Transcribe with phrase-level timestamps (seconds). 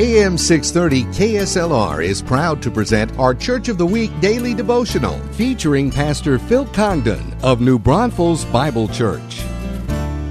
[0.00, 5.90] AM 630 KSLR is proud to present our Church of the Week daily devotional featuring
[5.90, 9.42] Pastor Phil Congdon of New Braunfels Bible Church.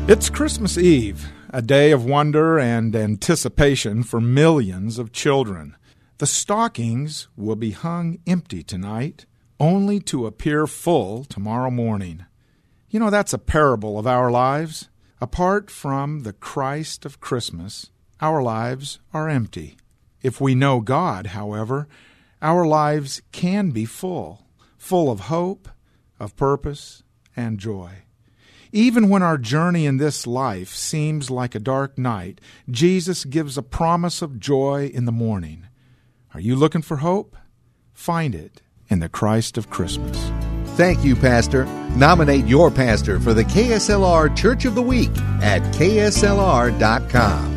[0.07, 5.75] It's Christmas Eve, a day of wonder and anticipation for millions of children.
[6.19, 9.25] The stockings will be hung empty tonight,
[9.59, 12.25] only to appear full tomorrow morning.
[12.89, 14.87] You know, that's a parable of our lives.
[15.19, 17.89] Apart from the Christ of Christmas,
[18.21, 19.77] our lives are empty.
[20.21, 21.87] If we know God, however,
[22.41, 24.45] our lives can be full,
[24.77, 25.69] full of hope,
[26.19, 27.03] of purpose,
[27.35, 28.03] and joy.
[28.71, 33.63] Even when our journey in this life seems like a dark night, Jesus gives a
[33.63, 35.67] promise of joy in the morning.
[36.33, 37.35] Are you looking for hope?
[37.93, 40.31] Find it in the Christ of Christmas.
[40.75, 41.65] Thank you, Pastor.
[41.95, 45.09] Nominate your pastor for the KSLR Church of the Week
[45.41, 47.56] at kslr.com.